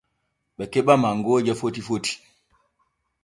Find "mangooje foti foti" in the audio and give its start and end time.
1.01-2.11